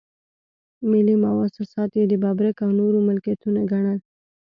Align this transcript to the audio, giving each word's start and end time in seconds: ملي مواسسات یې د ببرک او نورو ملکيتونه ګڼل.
ملي 0.89 1.15
مواسسات 1.23 1.91
یې 1.99 2.03
د 2.07 2.13
ببرک 2.23 2.57
او 2.65 2.69
نورو 2.79 2.99
ملکيتونه 3.07 3.59
ګڼل. 3.71 3.99